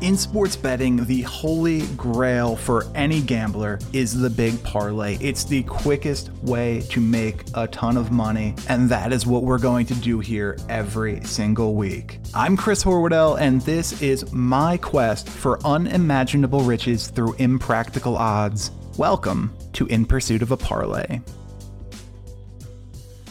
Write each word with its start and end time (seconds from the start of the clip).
In 0.00 0.16
sports 0.16 0.56
betting, 0.56 1.04
the 1.04 1.20
holy 1.22 1.86
grail 1.88 2.56
for 2.56 2.86
any 2.94 3.20
gambler 3.20 3.78
is 3.92 4.18
the 4.18 4.30
big 4.30 4.62
parlay. 4.62 5.18
It's 5.20 5.44
the 5.44 5.62
quickest 5.64 6.32
way 6.42 6.80
to 6.88 7.02
make 7.02 7.44
a 7.52 7.66
ton 7.66 7.98
of 7.98 8.10
money, 8.10 8.54
and 8.70 8.88
that 8.88 9.12
is 9.12 9.26
what 9.26 9.42
we're 9.42 9.58
going 9.58 9.84
to 9.84 9.94
do 9.94 10.18
here 10.18 10.56
every 10.70 11.22
single 11.24 11.74
week. 11.74 12.18
I'm 12.34 12.56
Chris 12.56 12.82
Horwedel, 12.82 13.38
and 13.38 13.60
this 13.60 14.00
is 14.00 14.32
my 14.32 14.78
quest 14.78 15.28
for 15.28 15.60
unimaginable 15.66 16.62
riches 16.62 17.08
through 17.08 17.34
impractical 17.34 18.16
odds. 18.16 18.70
Welcome 18.96 19.54
to 19.74 19.84
In 19.88 20.06
Pursuit 20.06 20.40
of 20.40 20.50
a 20.50 20.56
Parlay. 20.56 21.20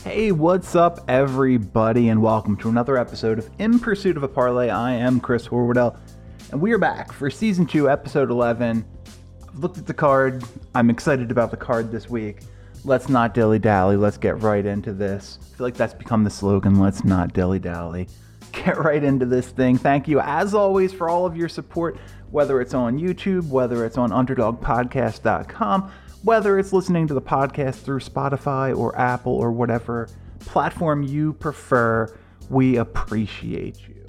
Hey, 0.03 0.31
what's 0.31 0.75
up, 0.75 1.03
everybody, 1.07 2.09
and 2.09 2.21
welcome 2.21 2.55
to 2.57 2.69
another 2.69 2.95
episode 2.95 3.39
of 3.39 3.49
In 3.57 3.79
Pursuit 3.79 4.17
of 4.17 4.23
a 4.23 4.27
Parlay. 4.27 4.69
I 4.69 4.93
am 4.93 5.19
Chris 5.19 5.47
Horwedel. 5.47 5.97
And 6.51 6.59
we 6.59 6.71
are 6.71 6.79
back 6.79 7.11
for 7.11 7.29
season 7.29 7.67
two, 7.67 7.91
episode 7.91 8.31
11. 8.31 8.83
I've 9.47 9.59
looked 9.59 9.77
at 9.77 9.85
the 9.85 9.93
card. 9.93 10.43
I'm 10.73 10.89
excited 10.89 11.29
about 11.29 11.51
the 11.51 11.57
card 11.57 11.91
this 11.91 12.09
week. 12.09 12.39
Let's 12.83 13.07
not 13.07 13.35
dilly 13.35 13.59
dally. 13.59 13.95
Let's 13.97 14.17
get 14.17 14.41
right 14.41 14.65
into 14.65 14.91
this. 14.91 15.37
I 15.39 15.57
feel 15.57 15.67
like 15.67 15.75
that's 15.75 15.93
become 15.93 16.23
the 16.23 16.31
slogan. 16.31 16.79
Let's 16.79 17.03
not 17.03 17.33
dilly 17.33 17.59
dally. 17.59 18.07
Get 18.51 18.79
right 18.79 19.03
into 19.03 19.27
this 19.27 19.49
thing. 19.49 19.77
Thank 19.77 20.07
you, 20.07 20.21
as 20.21 20.55
always, 20.55 20.91
for 20.91 21.07
all 21.07 21.27
of 21.27 21.37
your 21.37 21.49
support, 21.49 21.99
whether 22.31 22.59
it's 22.61 22.73
on 22.73 22.97
YouTube, 22.97 23.47
whether 23.47 23.85
it's 23.85 23.99
on 23.99 24.09
UnderdogPodcast.com, 24.09 25.91
whether 26.23 26.57
it's 26.57 26.73
listening 26.73 27.05
to 27.05 27.13
the 27.13 27.21
podcast 27.21 27.75
through 27.75 27.99
Spotify 27.99 28.75
or 28.75 28.97
Apple 28.97 29.33
or 29.33 29.51
whatever 29.51 30.09
platform 30.39 31.03
you 31.03 31.33
prefer. 31.33 32.11
We 32.49 32.77
appreciate 32.77 33.87
you. 33.87 34.07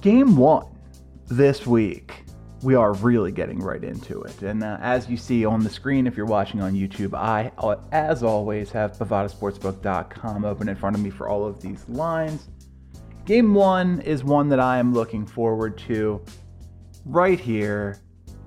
Game 0.00 0.36
one 0.36 0.71
this 1.36 1.66
week 1.66 2.24
we 2.62 2.74
are 2.74 2.92
really 2.94 3.32
getting 3.32 3.58
right 3.58 3.82
into 3.82 4.22
it. 4.22 4.42
And 4.42 4.62
uh, 4.62 4.76
as 4.80 5.08
you 5.08 5.16
see 5.16 5.44
on 5.44 5.64
the 5.64 5.70
screen, 5.70 6.06
if 6.06 6.16
you're 6.16 6.26
watching 6.26 6.60
on 6.60 6.74
YouTube, 6.74 7.14
I, 7.14 7.50
uh, 7.58 7.76
as 7.90 8.22
always, 8.22 8.70
have 8.70 8.92
bovadasportsbook.com 8.98 10.44
open 10.44 10.68
in 10.68 10.76
front 10.76 10.94
of 10.94 11.02
me 11.02 11.10
for 11.10 11.28
all 11.28 11.44
of 11.44 11.60
these 11.60 11.88
lines. 11.88 12.48
Game 13.24 13.54
one 13.54 14.00
is 14.02 14.22
one 14.22 14.48
that 14.50 14.60
I 14.60 14.78
am 14.78 14.92
looking 14.92 15.26
forward 15.26 15.76
to 15.78 16.22
right 17.06 17.40
here. 17.40 17.98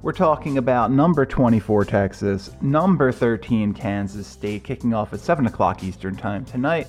We're 0.01 0.13
talking 0.13 0.59
about 0.59 0.91
number 0.91 1.25
24 1.25 1.85
Texas, 1.85 2.51
number 2.61 3.11
13 3.11 3.73
Kansas 3.73 4.27
State, 4.27 4.63
kicking 4.63 4.93
off 4.93 5.11
at 5.11 5.19
7 5.19 5.47
o'clock 5.47 5.83
Eastern 5.83 6.15
Time 6.15 6.45
tonight 6.45 6.87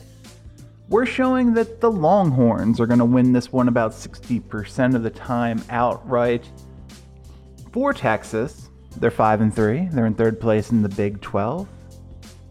we're 0.88 1.06
showing 1.06 1.54
that 1.54 1.80
the 1.80 1.90
Longhorns 1.90 2.80
are 2.80 2.86
going 2.86 3.00
to 3.00 3.04
win 3.04 3.32
this 3.32 3.50
one 3.50 3.68
about 3.68 3.92
60% 3.92 4.94
of 4.94 5.02
the 5.02 5.10
time 5.10 5.62
outright. 5.68 6.48
For 7.72 7.92
Texas, 7.92 8.70
they're 8.96 9.10
5 9.10 9.40
and 9.40 9.54
3. 9.54 9.88
They're 9.92 10.06
in 10.06 10.14
third 10.14 10.40
place 10.40 10.70
in 10.70 10.82
the 10.82 10.88
Big 10.88 11.20
12. 11.20 11.68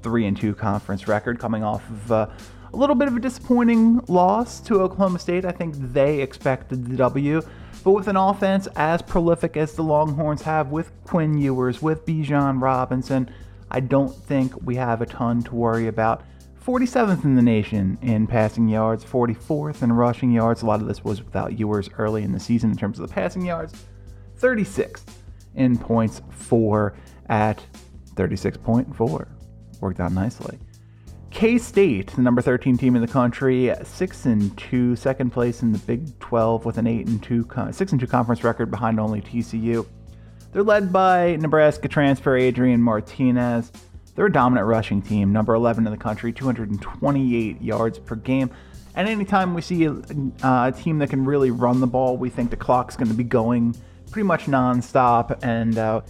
3 0.03 0.25
and 0.27 0.37
2 0.37 0.53
conference 0.53 1.07
record 1.07 1.39
coming 1.39 1.63
off 1.63 1.89
of 1.89 2.11
uh, 2.11 2.27
a 2.73 2.77
little 2.77 2.95
bit 2.95 3.07
of 3.07 3.15
a 3.15 3.19
disappointing 3.19 4.01
loss 4.07 4.59
to 4.59 4.81
Oklahoma 4.81 5.17
State. 5.17 5.45
I 5.45 5.51
think 5.51 5.73
they 5.93 6.21
expected 6.21 6.85
the 6.85 6.97
W. 6.97 7.41
But 7.83 7.91
with 7.91 8.07
an 8.07 8.17
offense 8.17 8.67
as 8.75 9.01
prolific 9.01 9.57
as 9.57 9.73
the 9.73 9.83
Longhorns 9.83 10.41
have 10.41 10.71
with 10.71 10.91
Quinn 11.05 11.37
Ewers, 11.37 11.81
with 11.81 12.05
Bijan 12.05 12.61
Robinson, 12.61 13.29
I 13.71 13.79
don't 13.79 14.13
think 14.13 14.53
we 14.63 14.75
have 14.75 15.01
a 15.01 15.05
ton 15.05 15.41
to 15.43 15.55
worry 15.55 15.87
about. 15.87 16.23
47th 16.65 17.23
in 17.23 17.35
the 17.35 17.43
nation 17.43 17.95
in 18.01 18.25
passing 18.25 18.67
yards, 18.67 19.05
44th 19.05 19.83
in 19.83 19.91
rushing 19.91 20.31
yards. 20.31 20.63
A 20.63 20.65
lot 20.65 20.81
of 20.81 20.87
this 20.87 21.03
was 21.03 21.23
without 21.23 21.59
Ewers 21.59 21.91
early 21.99 22.23
in 22.23 22.31
the 22.31 22.39
season 22.39 22.71
in 22.71 22.77
terms 22.77 22.99
of 22.99 23.07
the 23.07 23.13
passing 23.13 23.45
yards. 23.45 23.85
36th 24.39 25.03
in 25.53 25.77
points 25.77 26.23
for 26.31 26.95
at 27.29 27.63
36.4. 28.15 29.27
Worked 29.79 29.99
out 29.99 30.11
nicely. 30.11 30.57
K 31.29 31.59
State, 31.59 32.07
the 32.15 32.23
number 32.23 32.41
13 32.41 32.77
team 32.77 32.95
in 32.95 33.01
the 33.01 33.07
country, 33.07 33.71
6 33.83 34.25
and 34.25 34.57
2, 34.57 34.95
second 34.95 35.29
place 35.29 35.61
in 35.61 35.71
the 35.71 35.77
Big 35.79 36.17
12 36.19 36.65
with 36.65 36.79
an 36.79 36.87
8 36.87 37.05
and 37.07 37.21
2 37.21 37.47
6 37.71 37.91
and 37.91 38.01
2 38.01 38.07
conference 38.07 38.43
record 38.43 38.71
behind 38.71 38.99
only 38.99 39.21
TCU. 39.21 39.85
They're 40.51 40.63
led 40.63 40.91
by 40.91 41.35
Nebraska 41.35 41.87
transfer 41.87 42.35
Adrian 42.35 42.81
Martinez. 42.81 43.71
They're 44.15 44.27
a 44.27 44.31
dominant 44.31 44.65
rushing 44.67 45.01
team, 45.01 45.33
number 45.33 45.53
11 45.53 45.85
in 45.85 45.91
the 45.91 45.97
country, 45.97 46.31
228 46.31 47.61
yards 47.61 47.99
per 47.99 48.15
game. 48.15 48.49
And 48.95 49.09
anytime 49.09 49.53
we 49.53 49.61
see 49.61 49.85
a, 49.85 49.91
uh, 49.91 50.01
a 50.41 50.71
team 50.71 50.99
that 50.99 51.09
can 51.09 51.25
really 51.25 51.51
run 51.51 51.81
the 51.81 51.87
ball, 51.87 52.15
we 52.15 52.29
think 52.29 52.49
the 52.49 52.55
clock's 52.55 52.95
going 52.95 53.09
to 53.09 53.13
be 53.13 53.25
going 53.25 53.75
pretty 54.09 54.25
much 54.25 54.45
nonstop. 54.45 55.43
And 55.43 55.77
uh, 55.77 56.01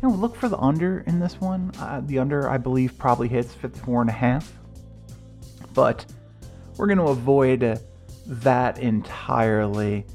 you 0.00 0.08
know, 0.08 0.14
look 0.14 0.36
for 0.36 0.48
the 0.48 0.58
under 0.58 1.00
in 1.00 1.18
this 1.18 1.40
one. 1.40 1.72
Uh, 1.78 2.00
the 2.04 2.20
under, 2.20 2.48
I 2.48 2.56
believe, 2.56 2.96
probably 2.98 3.26
hits 3.26 3.52
54 3.52 4.02
and 4.02 4.10
a 4.10 4.14
half. 4.14 4.52
But 5.74 6.06
we're 6.76 6.86
going 6.86 6.98
to 6.98 7.08
avoid 7.08 7.80
that 8.26 8.78
entirely. 8.78 10.06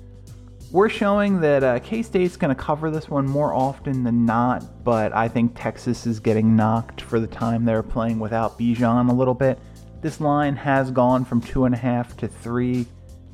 We're 0.75 0.89
showing 0.89 1.39
that 1.39 1.63
uh, 1.63 1.79
K 1.79 2.01
State's 2.01 2.35
going 2.35 2.53
to 2.53 2.61
cover 2.61 2.91
this 2.91 3.07
one 3.07 3.25
more 3.25 3.53
often 3.53 4.03
than 4.03 4.25
not, 4.25 4.83
but 4.83 5.15
I 5.15 5.29
think 5.29 5.53
Texas 5.55 6.05
is 6.05 6.19
getting 6.19 6.53
knocked 6.53 6.99
for 6.99 7.17
the 7.17 7.27
time 7.27 7.63
they're 7.63 7.81
playing 7.81 8.19
without 8.19 8.59
Bijan 8.59 9.09
a 9.09 9.13
little 9.13 9.33
bit. 9.33 9.57
This 10.01 10.19
line 10.19 10.53
has 10.57 10.91
gone 10.91 11.23
from 11.23 11.39
two 11.39 11.63
and 11.63 11.73
a 11.73 11.77
half 11.77 12.17
to 12.17 12.27
three 12.27 12.85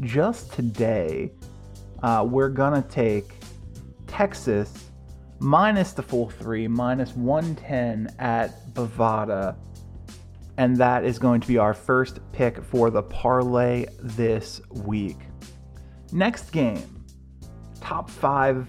just 0.02 0.54
today. 0.54 1.32
Uh, 2.04 2.28
we're 2.30 2.48
going 2.48 2.80
to 2.80 2.88
take 2.88 3.34
Texas 4.06 4.92
minus 5.40 5.94
the 5.94 6.04
full 6.04 6.30
three, 6.30 6.68
minus 6.68 7.16
110 7.16 8.18
at 8.20 8.72
Bovada. 8.76 9.56
And 10.58 10.78
that 10.78 11.04
is 11.06 11.18
going 11.18 11.42
to 11.42 11.48
be 11.48 11.58
our 11.58 11.74
first 11.74 12.20
pick 12.34 12.64
for 12.64 12.92
the 12.92 13.02
parlay 13.02 13.88
this 14.00 14.62
week. 14.70 15.18
Next 16.12 16.52
game 16.52 17.01
top 17.82 18.10
five 18.10 18.68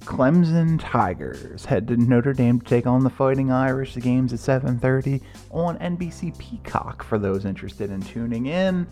Clemson 0.00 0.80
Tigers 0.80 1.64
head 1.64 1.86
to 1.88 1.96
Notre 1.96 2.32
Dame 2.32 2.60
to 2.60 2.66
take 2.66 2.86
on 2.86 3.04
the 3.04 3.10
Fighting 3.10 3.52
Irish. 3.52 3.94
The 3.94 4.00
game's 4.00 4.32
at 4.32 4.40
7:30 4.40 5.20
on 5.50 5.78
NBC 5.78 6.36
Peacock 6.38 7.02
for 7.02 7.18
those 7.18 7.44
interested 7.44 7.90
in 7.90 8.00
tuning 8.00 8.46
in. 8.46 8.86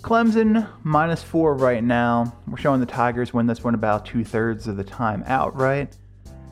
Clemson 0.00 0.68
minus 0.84 1.22
four 1.22 1.54
right 1.54 1.82
now. 1.82 2.32
We're 2.46 2.56
showing 2.56 2.80
the 2.80 2.86
Tigers 2.86 3.34
win 3.34 3.46
this 3.46 3.64
one 3.64 3.74
about 3.74 4.06
two 4.06 4.24
thirds 4.24 4.68
of 4.68 4.76
the 4.76 4.84
time 4.84 5.24
outright. 5.26 5.96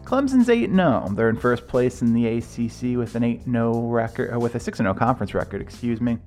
Clemson's 0.04 0.48
8 0.48 0.70
0. 0.70 1.08
They're 1.14 1.28
in 1.28 1.36
first 1.36 1.66
place 1.66 2.00
in 2.00 2.12
the 2.12 2.26
ACC 2.26 2.96
with 2.96 3.16
an 3.16 3.24
8 3.24 3.44
0 3.44 3.88
record, 3.88 4.32
uh, 4.32 4.38
with 4.38 4.54
a 4.54 4.60
6 4.60 4.78
0 4.78 4.94
conference 4.94 5.34
record, 5.34 5.60
excuse 5.60 6.00
me. 6.00 6.18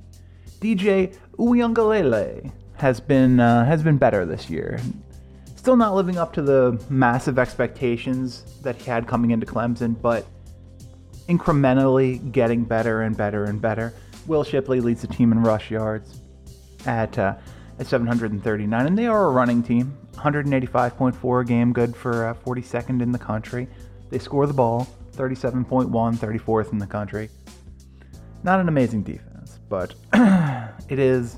DJ 0.60 1.16
Uiagalelei 1.38 2.52
has 2.76 3.00
been 3.00 3.40
uh, 3.40 3.66
has 3.66 3.82
been 3.82 3.98
better 3.98 4.26
this 4.26 4.50
year. 4.50 4.80
Still 5.60 5.76
not 5.76 5.94
living 5.94 6.18
up 6.18 6.32
to 6.36 6.42
the 6.42 6.82
massive 6.90 7.38
expectations 7.38 8.46
that 8.62 8.78
he 8.78 8.90
had 8.90 9.06
coming 9.06 9.32
into 9.32 9.46
Clemson, 9.46 10.02
but 10.02 10.26
incrementally 11.28 12.32
getting 12.32 12.64
better 12.64 13.02
and 13.02 13.18
better 13.18 13.44
and 13.44 13.62
better. 13.62 13.94
Will 14.26 14.46
Shipley 14.46 14.80
leads 14.80 15.02
the 15.02 15.08
team 15.08 15.34
in 15.34 15.42
rush 15.42 15.70
yards 15.70 16.22
at 16.86 17.20
uh, 17.20 17.36
at 17.78 17.88
739, 17.88 18.86
and 18.86 18.98
they 18.98 19.08
are 19.08 19.26
a 19.26 19.32
running 19.32 19.62
team. 19.62 19.98
185.4 20.14 21.42
a 21.42 21.46
game, 21.46 21.74
good 21.74 21.94
for 21.94 22.28
uh, 22.28 22.34
42nd 22.36 23.02
in 23.02 23.12
the 23.12 23.20
country. 23.20 23.68
They 24.12 24.18
score 24.18 24.48
the 24.48 24.54
ball, 24.54 24.88
37.1, 25.18 25.90
34th 25.90 26.72
in 26.72 26.78
the 26.78 26.88
country. 26.88 27.30
Not 28.44 28.62
an 28.62 28.70
amazing 28.70 29.04
defense, 29.04 29.60
but 29.68 29.94
it 30.88 31.00
is 31.00 31.38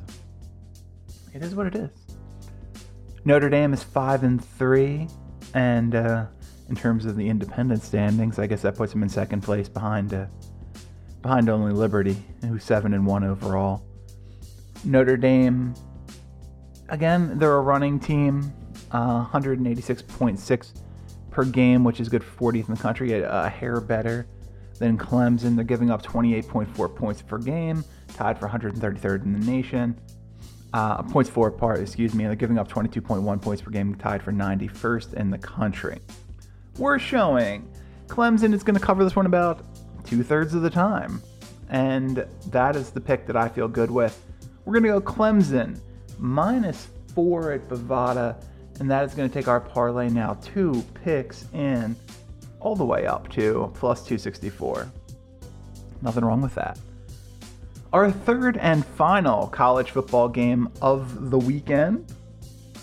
it 1.33 1.41
is 1.41 1.55
what 1.55 1.65
it 1.65 1.75
is. 1.75 1.89
Notre 3.23 3.49
Dame 3.49 3.73
is 3.73 3.83
five 3.83 4.23
and 4.23 4.43
three, 4.43 5.07
and 5.53 5.93
uh, 5.93 6.25
in 6.69 6.75
terms 6.75 7.05
of 7.05 7.15
the 7.15 7.29
independent 7.29 7.83
standings, 7.83 8.39
I 8.39 8.47
guess 8.47 8.63
that 8.63 8.75
puts 8.75 8.93
them 8.93 9.03
in 9.03 9.09
second 9.09 9.41
place 9.41 9.69
behind 9.69 10.13
uh, 10.13 10.25
behind 11.21 11.47
only 11.47 11.71
Liberty, 11.71 12.17
who's 12.41 12.63
seven 12.63 12.95
and 12.95 13.05
one 13.05 13.23
overall. 13.23 13.85
Notre 14.83 15.17
Dame, 15.17 15.75
again, 16.89 17.37
they're 17.37 17.57
a 17.57 17.61
running 17.61 17.99
team, 17.99 18.51
uh, 18.89 19.27
186.6 19.27 20.81
per 21.29 21.45
game, 21.45 21.83
which 21.83 21.99
is 21.99 22.09
good 22.09 22.23
for 22.23 22.51
40th 22.51 22.69
in 22.69 22.73
the 22.73 22.81
country, 22.81 23.13
a, 23.13 23.43
a 23.43 23.49
hair 23.49 23.79
better 23.79 24.25
than 24.79 24.97
Clemson. 24.97 25.55
They're 25.55 25.63
giving 25.63 25.91
up 25.91 26.01
28.4 26.01 26.95
points 26.95 27.21
per 27.21 27.37
game, 27.37 27.85
tied 28.15 28.39
for 28.39 28.49
133rd 28.49 29.25
in 29.25 29.39
the 29.39 29.45
nation 29.45 29.95
uh, 30.73 31.03
points 31.03 31.29
for 31.29 31.51
part, 31.51 31.79
excuse 31.79 32.13
me. 32.13 32.25
They're 32.25 32.35
giving 32.35 32.57
up 32.57 32.69
22.1 32.69 33.41
points 33.41 33.61
per 33.61 33.71
game, 33.71 33.95
tied 33.95 34.23
for 34.23 34.31
91st 34.31 35.13
in 35.15 35.29
the 35.29 35.37
country. 35.37 35.99
We're 36.77 36.99
showing 36.99 37.69
Clemson 38.07 38.53
is 38.53 38.63
going 38.63 38.75
to 38.75 38.81
cover 38.81 39.03
this 39.03 39.15
one 39.15 39.25
about 39.25 39.65
two 40.05 40.23
thirds 40.23 40.53
of 40.53 40.61
the 40.61 40.69
time. 40.69 41.21
And 41.69 42.25
that 42.47 42.75
is 42.75 42.91
the 42.91 43.01
pick 43.01 43.25
that 43.27 43.35
I 43.35 43.47
feel 43.47 43.67
good 43.67 43.91
with. 43.91 44.21
We're 44.65 44.79
going 44.79 44.83
to 44.83 44.99
go 44.99 45.01
Clemson 45.01 45.79
minus 46.17 46.87
four 47.13 47.51
at 47.51 47.67
Bovada. 47.67 48.41
And 48.79 48.89
that 48.89 49.05
is 49.05 49.13
going 49.13 49.29
to 49.29 49.33
take 49.33 49.47
our 49.47 49.59
parlay 49.59 50.09
now 50.09 50.35
two 50.41 50.83
picks 51.03 51.45
in 51.53 51.95
all 52.59 52.75
the 52.75 52.85
way 52.85 53.05
up 53.05 53.29
to 53.29 53.71
plus 53.75 53.99
264. 53.99 54.91
Nothing 56.01 56.25
wrong 56.25 56.41
with 56.41 56.55
that. 56.55 56.79
Our 57.93 58.09
third 58.09 58.55
and 58.57 58.85
final 58.85 59.47
college 59.47 59.91
football 59.91 60.29
game 60.29 60.69
of 60.81 61.29
the 61.29 61.37
weekend, 61.37 62.13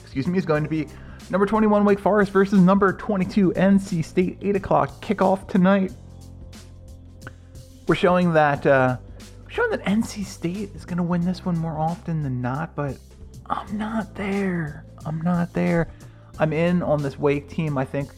excuse 0.03 0.27
me, 0.27 0.37
is 0.37 0.45
going 0.45 0.63
to 0.65 0.69
be 0.69 0.87
number 1.31 1.47
21 1.47 1.83
Wake 1.87 1.99
Forest 1.99 2.31
versus 2.31 2.61
number 2.61 2.93
22 2.93 3.53
NC 3.53 4.05
State. 4.05 4.39
8 4.43 4.57
o'clock 4.57 4.91
kickoff 5.01 5.49
tonight. 5.49 5.93
We're 7.87 7.95
showing 7.95 8.35
that 8.35 8.67
uh, 8.67 8.99
showing 9.49 9.71
that 9.71 9.83
NC 9.87 10.27
State 10.27 10.75
is 10.75 10.85
going 10.85 10.99
to 10.99 11.03
win 11.03 11.25
this 11.25 11.43
one 11.43 11.57
more 11.57 11.79
often 11.79 12.23
than 12.23 12.43
not, 12.43 12.75
but 12.75 12.99
I'm 13.47 13.79
not 13.79 14.15
there. 14.15 14.85
I'm 15.07 15.23
not 15.23 15.55
there. 15.55 15.89
I'm 16.39 16.53
in 16.53 16.83
on 16.83 17.03
this 17.03 17.19
Wake 17.19 17.49
team. 17.49 17.79
I 17.79 17.87
think 17.87 18.11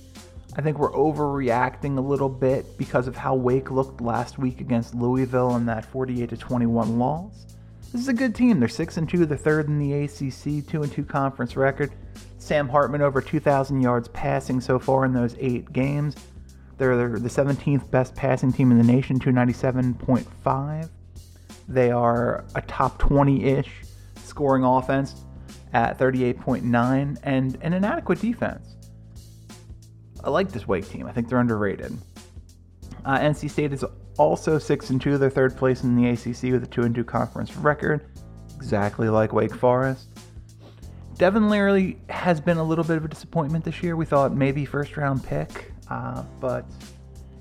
I 0.56 0.62
think 0.62 0.78
we're 0.78 0.92
overreacting 0.92 1.96
a 1.96 2.00
little 2.00 2.28
bit 2.28 2.76
because 2.76 3.06
of 3.06 3.16
how 3.16 3.34
Wake 3.34 3.70
looked 3.70 4.00
last 4.00 4.38
week 4.38 4.60
against 4.60 4.94
Louisville 4.94 5.54
in 5.56 5.64
that 5.66 5.84
48 5.84 6.28
to 6.30 6.36
21 6.36 6.98
loss. 6.98 7.46
This 7.92 8.02
is 8.02 8.08
a 8.08 8.12
good 8.12 8.34
team. 8.34 8.58
They're 8.58 8.68
6 8.68 8.96
and 8.96 9.08
2, 9.08 9.26
they're 9.26 9.36
third 9.38 9.68
in 9.68 9.78
the 9.78 9.92
ACC, 10.04 10.66
2 10.66 10.82
and 10.82 10.92
2 10.92 11.04
conference 11.04 11.56
record. 11.56 11.92
Sam 12.38 12.68
Hartman 12.68 13.00
over 13.00 13.20
2,000 13.20 13.80
yards 13.80 14.08
passing 14.08 14.60
so 14.60 14.78
far 14.78 15.04
in 15.04 15.12
those 15.12 15.36
8 15.38 15.72
games. 15.72 16.16
They're 16.78 16.96
the 16.96 17.28
17th 17.28 17.90
best 17.90 18.14
passing 18.16 18.52
team 18.52 18.70
in 18.70 18.78
the 18.78 18.84
nation, 18.84 19.18
297.5. 19.20 20.88
They 21.68 21.90
are 21.90 22.44
a 22.54 22.62
top 22.62 22.98
20 22.98 23.44
ish 23.44 23.70
scoring 24.16 24.64
offense 24.64 25.24
at 25.72 25.98
38.9 25.98 27.18
and 27.22 27.58
an 27.62 27.72
inadequate 27.72 28.20
defense. 28.20 28.76
I 30.22 30.30
like 30.30 30.50
this 30.50 30.66
Wake 30.66 30.88
team. 30.88 31.06
I 31.06 31.12
think 31.12 31.28
they're 31.28 31.40
underrated. 31.40 31.96
Uh, 33.04 33.18
NC 33.18 33.50
State 33.50 33.72
is 33.72 33.84
also 34.18 34.58
six 34.58 34.90
and 34.90 35.00
two. 35.00 35.16
They're 35.18 35.30
third 35.30 35.56
place 35.56 35.82
in 35.82 35.96
the 35.96 36.10
ACC 36.10 36.52
with 36.52 36.64
a 36.64 36.66
two 36.66 36.82
and 36.82 36.94
two 36.94 37.04
conference 37.04 37.56
record, 37.56 38.04
exactly 38.56 39.08
like 39.08 39.32
Wake 39.32 39.54
Forest. 39.54 40.08
Devin 41.16 41.48
Leary 41.48 41.98
has 42.08 42.40
been 42.40 42.56
a 42.56 42.64
little 42.64 42.84
bit 42.84 42.96
of 42.96 43.04
a 43.04 43.08
disappointment 43.08 43.64
this 43.64 43.82
year. 43.82 43.96
We 43.96 44.06
thought 44.06 44.34
maybe 44.34 44.64
first 44.64 44.96
round 44.96 45.24
pick, 45.24 45.72
uh, 45.88 46.22
but 46.40 46.64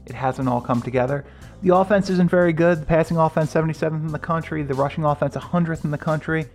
it 0.05 0.15
hasn't 0.15 0.49
all 0.49 0.61
come 0.61 0.81
together. 0.81 1.25
The 1.61 1.75
offense 1.75 2.09
isn't 2.09 2.29
very 2.29 2.53
good. 2.53 2.81
The 2.81 2.85
passing 2.85 3.17
offense 3.17 3.53
77th 3.53 4.05
in 4.05 4.07
the 4.07 4.19
country. 4.19 4.63
The 4.63 4.73
rushing 4.73 5.03
offense 5.05 5.35
100th 5.35 5.83
in 5.83 5.91
the 5.91 5.97
country. 5.97 6.45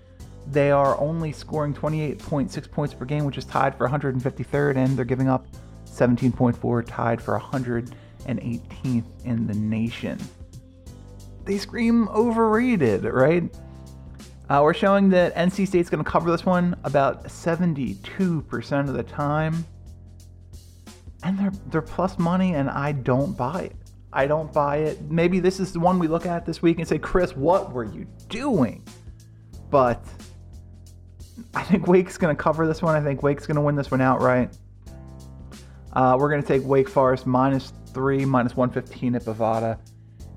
They 0.50 0.70
are 0.70 0.99
only 0.99 1.32
scoring 1.32 1.73
28.6 1.73 2.70
points 2.70 2.94
per 2.94 3.05
game, 3.05 3.25
which 3.25 3.38
is 3.38 3.44
tied 3.44 3.75
for 3.77 3.88
153rd, 3.88 4.77
and 4.77 4.97
they're 4.97 5.05
giving 5.05 5.29
up 5.29 5.47
17.4, 5.94 6.85
tied 6.87 7.23
for 7.23 7.38
118th 7.38 9.05
in 9.25 9.46
the 9.46 9.55
nation. 9.55 10.19
They 11.44 11.58
scream 11.58 12.08
overrated, 12.08 13.05
right? 13.05 13.55
Uh, 14.49 14.61
we're 14.62 14.75
showing 14.75 15.08
that 15.11 15.35
NC 15.35 15.67
State's 15.69 15.88
going 15.88 16.05
to 16.05 16.11
cover 16.11 16.31
this 16.31 16.44
one 16.44 16.76
about 16.85 17.25
72% 17.25 18.88
of 18.88 18.94
the 18.94 19.02
time. 19.02 19.64
And 21.23 21.38
they're, 21.38 21.52
they're 21.69 21.82
plus 21.82 22.19
money, 22.19 22.55
and 22.55 22.69
I 22.69 22.93
don't 22.93 23.37
buy 23.37 23.62
it. 23.62 23.76
I 24.12 24.26
don't 24.26 24.52
buy 24.52 24.79
it. 24.79 25.00
Maybe 25.11 25.41
this 25.41 25.58
is 25.61 25.73
the 25.73 25.81
one 25.81 25.99
we 25.99 26.06
look 26.06 26.26
at 26.26 26.44
this 26.44 26.61
week 26.61 26.79
and 26.79 26.87
say, 26.87 26.99
Chris, 26.99 27.35
what 27.35 27.73
were 27.73 27.85
you 27.85 28.06
doing? 28.29 28.82
But 29.70 30.05
I 31.55 31.62
think 31.62 31.87
Wake's 31.87 32.17
going 32.17 32.35
to 32.35 32.41
cover 32.41 32.67
this 32.67 32.82
one. 32.82 32.94
I 32.94 33.02
think 33.02 33.23
Wake's 33.23 33.46
going 33.46 33.56
to 33.56 33.61
win 33.61 33.75
this 33.75 33.91
one 33.91 34.00
outright. 34.00 34.56
Uh, 35.94 36.17
we're 36.19 36.29
going 36.29 36.43
to 36.43 36.46
take 36.46 36.64
Wake 36.64 36.88
Forest 36.88 37.26
minus 37.26 37.73
three, 37.93 38.25
minus 38.25 38.56
115 38.56 39.14
at 39.14 39.23
Bovada. 39.23 39.79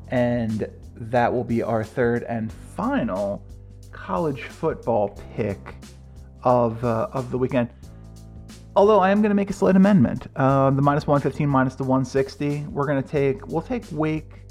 And 0.09 0.69
that 0.95 1.31
will 1.31 1.43
be 1.43 1.63
our 1.63 1.83
third 1.83 2.23
and 2.23 2.51
final 2.51 3.45
college 3.91 4.43
football 4.43 5.19
pick 5.35 5.75
of, 6.43 6.83
uh, 6.83 7.09
of 7.11 7.31
the 7.31 7.37
weekend. 7.37 7.69
Although 8.75 8.99
I 8.99 9.09
am 9.09 9.21
going 9.21 9.31
to 9.31 9.35
make 9.35 9.49
a 9.49 9.53
slight 9.53 9.75
amendment. 9.75 10.27
Uh, 10.35 10.69
the 10.69 10.81
minus 10.81 11.07
115, 11.07 11.49
minus 11.49 11.75
the 11.75 11.83
160. 11.83 12.65
We're 12.69 12.85
going 12.85 13.01
to 13.01 13.09
take, 13.09 13.47
we'll 13.47 13.63
take 13.63 13.83
Wake, 13.91 14.43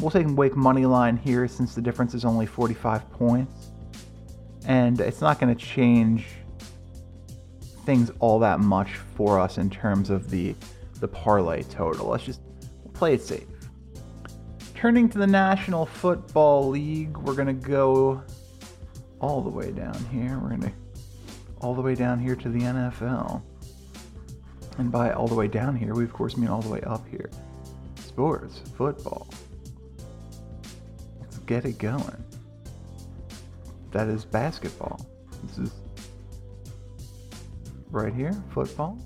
we'll 0.00 0.10
take 0.10 0.26
Wake 0.28 0.54
money 0.54 0.84
line 0.84 1.16
here 1.16 1.48
since 1.48 1.74
the 1.74 1.80
difference 1.80 2.12
is 2.12 2.26
only 2.26 2.44
45 2.44 3.10
points. 3.10 3.70
And 4.66 5.00
it's 5.00 5.22
not 5.22 5.40
going 5.40 5.54
to 5.56 5.64
change 5.64 6.26
things 7.86 8.10
all 8.18 8.38
that 8.40 8.60
much 8.60 8.94
for 9.14 9.40
us 9.40 9.56
in 9.56 9.70
terms 9.70 10.10
of 10.10 10.28
the 10.28 10.54
the 11.00 11.08
parlay 11.08 11.62
total. 11.62 12.08
Let's 12.08 12.24
just 12.24 12.40
play 12.92 13.14
it 13.14 13.22
safe. 13.22 13.46
Turning 14.74 15.08
to 15.10 15.18
the 15.18 15.26
National 15.26 15.86
Football 15.86 16.68
League, 16.68 17.16
we're 17.18 17.34
gonna 17.34 17.54
go 17.54 18.22
all 19.20 19.40
the 19.40 19.50
way 19.50 19.70
down 19.70 19.94
here. 20.10 20.38
We're 20.38 20.50
gonna 20.50 20.72
all 21.60 21.74
the 21.74 21.82
way 21.82 21.94
down 21.94 22.18
here 22.18 22.36
to 22.36 22.48
the 22.48 22.60
NFL. 22.60 23.42
And 24.78 24.92
by 24.92 25.12
all 25.12 25.26
the 25.26 25.34
way 25.34 25.48
down 25.48 25.74
here, 25.76 25.94
we 25.94 26.04
of 26.04 26.12
course 26.12 26.36
mean 26.36 26.50
all 26.50 26.60
the 26.60 26.68
way 26.68 26.80
up 26.82 27.06
here. 27.08 27.30
Sports, 27.96 28.60
football. 28.76 29.28
Let's 31.20 31.38
get 31.38 31.64
it 31.64 31.78
going. 31.78 32.24
That 33.92 34.08
is 34.08 34.24
basketball. 34.24 35.06
This 35.44 35.58
is 35.58 35.72
right 37.96 38.14
here, 38.14 38.32
football. 38.50 38.98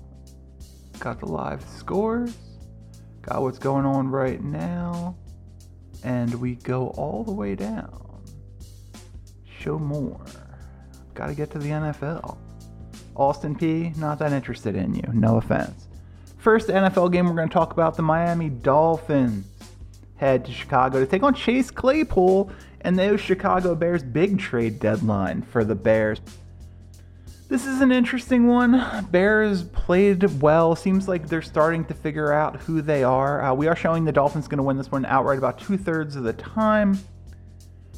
Got 0.99 1.19
the 1.19 1.25
live 1.25 1.63
scores. 1.77 2.37
Got 3.21 3.41
what's 3.41 3.57
going 3.57 3.85
on 3.85 4.09
right 4.09 4.43
now. 4.43 5.15
And 6.03 6.33
we 6.35 6.55
go 6.55 6.89
all 6.89 7.23
the 7.23 7.31
way 7.31 7.55
down. 7.55 8.21
Show 9.59 9.79
more. 9.79 10.23
Got 11.13 11.27
to 11.27 11.35
get 11.35 11.51
to 11.51 11.59
the 11.59 11.69
NFL. 11.69 12.37
Austin 13.15 13.55
P, 13.55 13.93
not 13.97 14.19
that 14.19 14.31
interested 14.31 14.75
in 14.75 14.93
you. 14.93 15.03
No 15.13 15.37
offense. 15.37 15.87
First 16.37 16.67
NFL 16.69 17.11
game 17.11 17.27
we're 17.27 17.35
going 17.35 17.49
to 17.49 17.53
talk 17.53 17.71
about 17.71 17.95
the 17.95 18.01
Miami 18.01 18.49
Dolphins 18.49 19.45
head 20.15 20.45
to 20.45 20.51
Chicago 20.51 20.99
to 20.99 21.05
take 21.05 21.23
on 21.23 21.33
Chase 21.33 21.71
Claypool 21.71 22.51
and 22.81 22.97
those 22.97 23.21
Chicago 23.21 23.75
Bears 23.75 24.03
big 24.03 24.39
trade 24.39 24.79
deadline 24.79 25.41
for 25.43 25.63
the 25.63 25.75
Bears. 25.75 26.19
This 27.51 27.67
is 27.67 27.81
an 27.81 27.91
interesting 27.91 28.47
one. 28.47 29.05
Bears 29.11 29.63
played 29.63 30.23
well. 30.41 30.73
Seems 30.73 31.09
like 31.09 31.27
they're 31.27 31.41
starting 31.41 31.83
to 31.83 31.93
figure 31.93 32.31
out 32.31 32.55
who 32.61 32.81
they 32.81 33.03
are. 33.03 33.43
Uh, 33.43 33.53
we 33.53 33.67
are 33.67 33.75
showing 33.75 34.05
the 34.05 34.11
Dolphins 34.13 34.47
going 34.47 34.59
to 34.59 34.63
win 34.63 34.77
this 34.77 34.89
one 34.89 35.03
outright 35.03 35.37
about 35.37 35.59
two 35.59 35.75
thirds 35.75 36.15
of 36.15 36.23
the 36.23 36.31
time. 36.31 36.97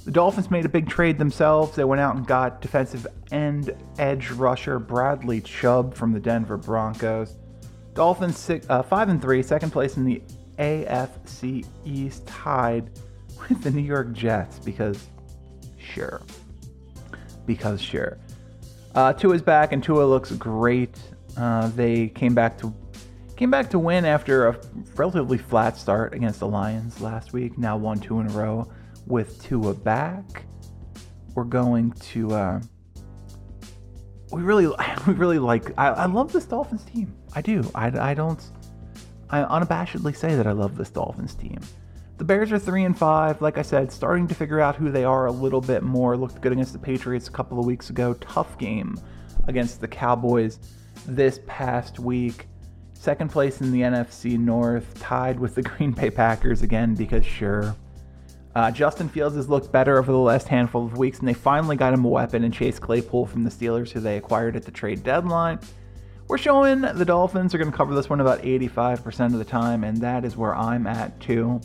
The 0.06 0.12
Dolphins 0.12 0.50
made 0.50 0.66
a 0.66 0.70
big 0.70 0.90
trade 0.90 1.20
themselves. 1.20 1.76
They 1.76 1.84
went 1.84 2.02
out 2.02 2.16
and 2.16 2.26
got 2.26 2.62
defensive 2.62 3.06
end 3.32 3.76
edge 4.00 4.32
rusher 4.32 4.80
Bradley 4.80 5.40
Chubb 5.42 5.94
from 5.94 6.14
the 6.14 6.20
Denver 6.20 6.58
Broncos. 6.58 7.36
Dolphins 7.94 8.40
six, 8.40 8.66
uh, 8.72 8.82
five 8.82 9.10
and 9.10 9.22
three, 9.22 9.44
second 9.44 9.70
place 9.70 9.98
in 9.98 10.04
the 10.04 10.20
AFC 10.58 11.64
East, 11.86 12.26
tied 12.26 12.90
with 13.48 13.62
the 13.62 13.70
New 13.70 13.84
York 13.84 14.14
Jets 14.14 14.58
because 14.58 15.10
sure, 15.78 16.24
because 17.46 17.80
sure. 17.80 18.18
Uh, 18.96 19.12
Tua's 19.12 19.42
back, 19.42 19.74
and 19.74 19.84
Tua 19.84 20.04
looks 20.04 20.32
great. 20.32 21.00
Uh, 21.36 21.68
they 21.70 22.10
came 22.10 22.36
back 22.36 22.58
to 22.60 22.74
came 23.36 23.50
back 23.50 23.70
to 23.72 23.80
win 23.80 24.06
after 24.06 24.48
a 24.50 24.60
relatively 24.96 25.38
flat 25.40 25.76
start 25.76 26.14
against 26.14 26.40
the 26.40 26.48
Lions 26.48 27.02
last 27.02 27.34
week. 27.34 27.58
Now 27.58 27.76
won 27.76 28.00
two 28.00 28.20
in 28.20 28.28
a 28.28 28.30
row 28.30 28.72
with 29.08 29.42
Tua 29.44 29.74
back. 29.74 30.46
We're 31.34 31.44
going 31.44 31.92
to. 31.92 32.32
Uh, 32.32 32.62
we 34.32 34.42
really, 34.44 34.68
we 35.08 35.14
really 35.14 35.40
like. 35.40 35.72
I, 35.78 35.88
I 35.88 36.06
love 36.06 36.32
this 36.32 36.46
Dolphins 36.46 36.84
team. 36.84 37.16
I 37.36 37.42
do. 37.42 37.70
I, 37.74 38.12
I 38.12 38.14
don't. 38.14 38.42
I 39.30 39.42
unabashedly 39.42 40.16
say 40.16 40.36
that 40.36 40.46
I 40.46 40.52
love 40.52 40.78
this 40.78 40.92
Dolphins 40.92 41.34
team. 41.34 41.60
The 42.18 42.24
Bears 42.24 42.52
are 42.52 42.60
three 42.60 42.84
and 42.84 42.98
five. 42.98 43.42
Like 43.42 43.58
I 43.58 43.64
said, 43.64 43.92
starting 43.92 44.28
to 44.28 44.36
figure 44.36 44.60
out 44.60 44.76
who 44.76 44.92
they 44.92 45.04
are 45.04 45.26
a 45.26 45.32
little 45.32 45.62
bit 45.62 45.82
more. 45.82 46.16
Looked 46.16 46.42
good 46.42 46.52
against 46.52 46.74
the 46.74 46.80
Patriots 46.80 47.28
a 47.28 47.32
couple 47.32 47.60
of 47.60 47.66
weeks 47.66 47.90
ago. 47.90 48.14
Tough 48.14 48.58
game 48.58 48.98
against 49.48 49.82
the 49.82 49.88
Cowboys 49.88 50.60
this 51.08 51.40
past 51.48 52.00
week. 52.00 52.48
Second 52.94 53.32
place 53.32 53.62
in 53.62 53.72
the 53.72 53.82
NFC 53.82 54.38
North, 54.38 55.00
tied 55.00 55.40
with 55.40 55.56
the 55.56 55.62
Green 55.64 55.92
Bay 55.92 56.10
Packers 56.10 56.62
again 56.62 56.94
because 56.96 57.26
sure. 57.26 57.76
Uh, 58.56 58.70
Justin 58.70 59.10
Fields 59.10 59.36
has 59.36 59.50
looked 59.50 59.72
better 59.72 59.98
over 59.98 60.12
the 60.12 60.18
last 60.18 60.48
handful 60.48 60.86
of 60.86 60.96
weeks, 60.96 61.18
and 61.18 61.28
they 61.28 61.34
finally 61.34 61.76
got 61.76 61.94
him 61.94 62.06
a 62.06 62.08
weapon 62.08 62.44
in 62.44 62.52
Chase 62.52 62.78
Claypool 62.78 63.26
from 63.26 63.44
the 63.44 63.50
Steelers, 63.50 63.90
who 63.90 64.00
they 64.00 64.18
acquired 64.18 64.56
at 64.56 64.64
the 64.64 64.72
trade 64.72 65.04
deadline. 65.04 65.60
We're 66.28 66.38
showing 66.38 66.82
the 66.82 67.04
Dolphins 67.04 67.56
are 67.56 67.58
going 67.58 67.72
to 67.72 67.76
cover 67.76 67.96
this 67.96 68.10
one 68.10 68.22
about 68.22 68.44
85% 68.44 69.26
of 69.26 69.40
the 69.40 69.44
time, 69.44 69.84
and 69.84 69.98
that 69.98 70.24
is 70.24 70.38
where 70.38 70.56
I'm 70.56 70.86
at 70.86 71.20
too. 71.20 71.60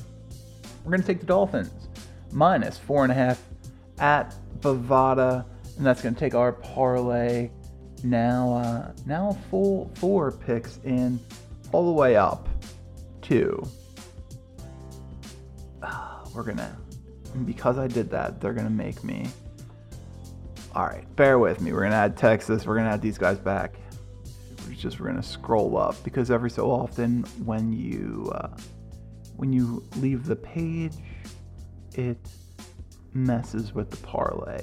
We're 0.84 0.90
going 0.90 1.02
to 1.02 1.06
take 1.06 1.20
the 1.20 1.26
Dolphins. 1.26 1.88
Minus 2.32 2.78
four 2.78 3.02
and 3.04 3.12
a 3.12 3.14
half 3.14 3.42
at 3.98 4.34
Bovada, 4.60 5.44
and 5.76 5.86
that's 5.86 6.02
going 6.02 6.14
to 6.14 6.20
take 6.20 6.34
our 6.34 6.52
parlay. 6.52 7.50
Now 8.04 8.54
uh, 8.54 8.92
now 9.06 9.36
full 9.50 9.90
four 9.96 10.30
picks 10.30 10.78
in 10.84 11.18
all 11.72 11.86
the 11.86 11.92
way 11.92 12.16
up 12.16 12.48
to 13.22 13.66
uh, 15.82 16.24
we're 16.34 16.44
gonna 16.44 16.76
because 17.44 17.78
I 17.78 17.86
did 17.88 18.10
that 18.10 18.40
they're 18.40 18.52
gonna 18.52 18.70
make 18.70 19.02
me 19.04 19.26
all 20.74 20.86
right 20.86 21.04
bear 21.16 21.38
with 21.38 21.60
me. 21.60 21.72
We're 21.72 21.82
gonna 21.82 21.96
add 21.96 22.16
Texas. 22.16 22.66
We're 22.66 22.76
gonna 22.76 22.90
add 22.90 23.02
these 23.02 23.18
guys 23.18 23.38
back. 23.38 23.74
We're 24.66 24.74
just 24.74 25.00
we're 25.00 25.08
gonna 25.08 25.22
scroll 25.22 25.76
up 25.76 25.96
because 26.04 26.30
every 26.30 26.50
so 26.50 26.70
often 26.70 27.24
when 27.44 27.72
you 27.72 28.30
uh, 28.34 28.48
when 29.38 29.52
you 29.52 29.82
leave 29.96 30.26
the 30.26 30.36
page 30.36 30.94
it 31.94 32.18
messes 33.14 33.72
with 33.72 33.90
the 33.90 33.96
parlay 33.98 34.62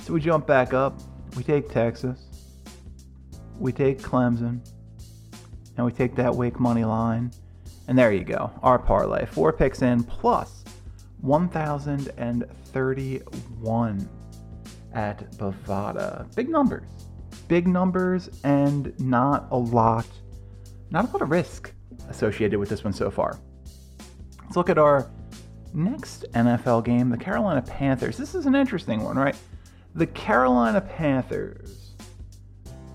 so 0.00 0.12
we 0.12 0.20
jump 0.20 0.46
back 0.46 0.72
up 0.72 1.00
we 1.36 1.42
take 1.42 1.68
Texas 1.68 2.32
we 3.62 3.72
take 3.72 4.02
Clemson, 4.02 4.60
and 5.76 5.86
we 5.86 5.92
take 5.92 6.16
that 6.16 6.34
Wake 6.34 6.58
money 6.58 6.84
line. 6.84 7.30
And 7.88 7.96
there 7.96 8.12
you 8.12 8.24
go, 8.24 8.50
our 8.62 8.78
parlay. 8.78 9.24
Four 9.26 9.52
picks 9.52 9.82
in 9.82 10.04
plus 10.04 10.64
1,031 11.20 14.08
at 14.92 15.30
Bovada. 15.32 16.34
Big 16.34 16.48
numbers. 16.48 16.88
Big 17.48 17.68
numbers 17.68 18.30
and 18.44 18.98
not 18.98 19.46
a 19.50 19.56
lot, 19.56 20.06
not 20.90 21.08
a 21.08 21.12
lot 21.12 21.22
of 21.22 21.30
risk 21.30 21.72
associated 22.08 22.58
with 22.58 22.68
this 22.68 22.84
one 22.84 22.92
so 22.92 23.10
far. 23.10 23.40
Let's 24.52 24.58
look 24.58 24.68
at 24.68 24.76
our 24.76 25.10
next 25.72 26.26
NFL 26.34 26.84
game, 26.84 27.08
the 27.08 27.16
Carolina 27.16 27.62
Panthers. 27.62 28.18
This 28.18 28.34
is 28.34 28.44
an 28.44 28.54
interesting 28.54 29.02
one, 29.02 29.16
right? 29.16 29.34
The 29.94 30.06
Carolina 30.06 30.82
Panthers 30.82 31.94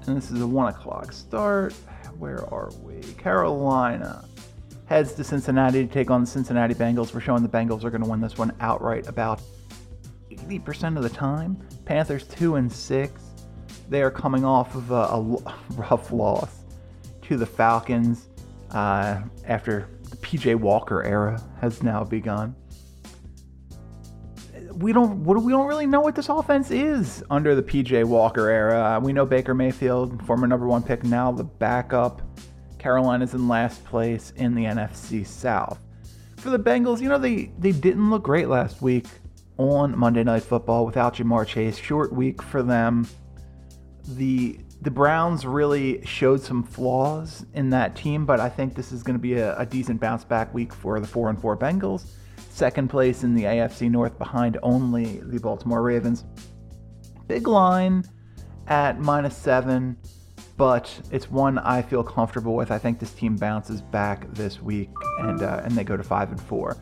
and 0.06 0.16
this 0.16 0.30
is 0.30 0.40
a 0.40 0.46
1 0.46 0.68
o'clock 0.72 1.12
start. 1.12 1.74
Where 2.20 2.46
are 2.54 2.70
we? 2.84 3.02
Carolina 3.14 4.24
heads 4.86 5.14
to 5.14 5.24
Cincinnati 5.24 5.88
to 5.88 5.92
take 5.92 6.12
on 6.12 6.22
the 6.22 6.28
Cincinnati 6.28 6.76
Bengals. 6.76 7.12
We're 7.16 7.22
showing 7.22 7.42
the 7.42 7.50
Bengals 7.50 7.84
are 7.84 7.90
going 7.90 8.04
to 8.04 8.08
win 8.08 8.22
this 8.22 8.38
one 8.38 8.54
outright 8.60 9.08
about 9.08 9.42
80% 10.30 10.96
of 10.96 11.02
the 11.02 11.10
time. 11.10 11.58
Panthers 11.86 12.28
2 12.28 12.58
and 12.58 12.72
6. 12.72 13.22
They 13.90 14.04
are 14.04 14.12
coming 14.12 14.46
off 14.46 14.76
of 14.76 14.92
a, 14.92 14.94
a 14.94 15.56
rough 15.72 16.12
loss 16.12 16.52
to 17.24 17.36
the 17.36 17.48
Falcons 17.48 18.28
uh, 18.70 19.22
after 19.48 19.90
PJ 20.28 20.56
Walker 20.56 21.04
era 21.04 21.42
has 21.62 21.82
now 21.82 22.04
begun 22.04 22.54
we 24.78 24.94
don't 24.94 25.24
we 25.24 25.52
don't 25.52 25.68
really 25.68 25.88
know 25.88 26.02
what 26.02 26.16
this 26.16 26.30
offense 26.30 26.70
is 26.70 27.24
under 27.32 27.56
the 27.56 27.64
PJ 27.64 28.04
Walker 28.06 28.50
era. 28.50 28.98
Uh, 28.98 29.00
we 29.00 29.12
know 29.12 29.26
Baker 29.26 29.56
Mayfield, 29.56 30.24
former 30.26 30.46
number 30.46 30.68
one 30.68 30.84
pick, 30.84 31.04
now 31.04 31.32
the 31.32 31.44
backup. 31.44 32.22
Carolina's 32.78 33.34
in 33.34 33.48
last 33.48 33.84
place 33.86 34.34
in 34.36 34.54
the 34.54 34.66
NFC 34.66 35.26
South. 35.26 35.80
For 36.38 36.52
the 36.52 36.60
Bengals, 36.60 37.02
you 37.02 37.10
know 37.10 37.18
they 37.18 37.52
they 37.58 37.72
didn't 37.72 38.10
look 38.10 38.24
great 38.24 38.50
last 38.50 38.82
week 38.82 39.08
on 39.58 39.98
Monday 39.98 40.24
Night 40.24 40.44
Football 40.44 40.86
without 40.86 41.16
Ja'Marr 41.16 41.48
Chase. 41.48 41.78
Short 41.78 42.14
week 42.14 42.44
for 42.44 42.62
them. 42.62 43.08
The 44.10 44.60
the 44.82 44.92
Browns 44.92 45.46
really 45.46 46.06
showed 46.06 46.42
some 46.42 46.64
flaws 46.64 47.46
in 47.54 47.70
that 47.72 47.96
team, 47.96 48.26
but 48.26 48.40
I 48.40 48.50
think 48.50 48.76
this 48.76 48.92
is 48.92 49.04
going 49.04 49.16
to 49.16 49.22
be 49.22 49.34
a, 49.34 49.58
a 49.58 49.66
decent 49.66 50.00
bounce 50.00 50.24
back 50.24 50.54
week 50.54 50.74
for 50.74 51.00
the 51.00 51.08
four 51.08 51.30
and 51.30 51.40
four 51.40 51.58
Bengals 51.58 52.06
second 52.58 52.90
place 52.90 53.24
in 53.24 53.36
the 53.36 53.44
AFC 53.44 53.90
North 53.90 54.18
behind 54.18 54.58
only 54.64 55.20
the 55.24 55.40
Baltimore 55.40 55.84
Ravens. 55.84 56.26
Big 57.28 57.48
line 57.48 58.04
at 58.68 59.00
minus 59.00 59.38
seven, 59.38 59.96
but 60.58 60.92
it's 61.12 61.30
one 61.30 61.60
I 61.60 61.84
feel 61.84 62.04
comfortable 62.04 62.56
with. 62.56 62.72
I 62.72 62.80
think 62.80 63.00
this 63.00 63.12
team 63.12 63.36
bounces 63.36 63.82
back 63.82 64.34
this 64.34 64.60
week 64.62 64.90
and 65.20 65.42
uh, 65.44 65.62
and 65.64 65.74
they 65.74 65.84
go 65.84 65.96
to 65.96 66.04
five 66.04 66.32
and 66.32 66.42
four. 66.42 66.76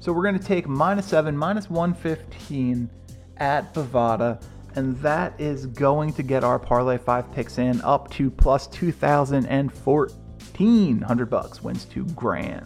So 0.00 0.12
we're 0.12 0.22
going 0.22 0.38
to 0.38 0.44
take 0.44 0.66
minus 0.66 1.06
seven, 1.06 1.36
minus 1.36 1.68
115 1.68 2.88
at 3.36 3.74
Bovada, 3.74 4.42
and 4.78 4.96
that 4.98 5.38
is 5.40 5.66
going 5.66 6.12
to 6.12 6.22
get 6.22 6.44
our 6.44 6.56
parlay 6.56 6.96
five 6.96 7.32
picks 7.32 7.58
in 7.58 7.82
up 7.82 8.08
to 8.12 8.30
plus 8.30 8.68
2,014. 8.68 11.00
100 11.00 11.26
bucks 11.26 11.60
wins 11.60 11.84
two 11.84 12.04
grand. 12.14 12.64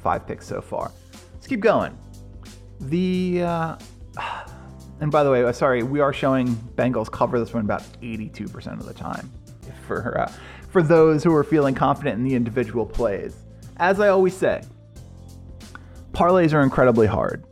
Five 0.00 0.28
picks 0.28 0.46
so 0.46 0.62
far 0.62 0.92
Let's 1.34 1.48
keep 1.48 1.58
going. 1.58 1.98
The 2.78 3.42
uh, 3.42 3.76
and 5.00 5.10
by 5.10 5.24
the 5.24 5.30
way, 5.32 5.42
uh, 5.42 5.50
sorry, 5.50 5.82
we 5.82 5.98
are 5.98 6.12
showing 6.12 6.54
Bengals 6.76 7.10
cover 7.10 7.40
this 7.40 7.52
one 7.52 7.64
about 7.64 7.82
82% 8.00 8.78
of 8.78 8.86
the 8.86 8.94
time. 8.94 9.28
For 9.88 10.20
uh, 10.20 10.30
for 10.68 10.84
those 10.84 11.24
who 11.24 11.34
are 11.34 11.42
feeling 11.42 11.74
confident 11.74 12.16
in 12.16 12.22
the 12.22 12.36
individual 12.36 12.86
plays, 12.86 13.34
as 13.78 13.98
I 13.98 14.06
always 14.06 14.36
say, 14.36 14.62
parlays 16.12 16.52
are 16.52 16.62
incredibly 16.62 17.08
hard, 17.08 17.44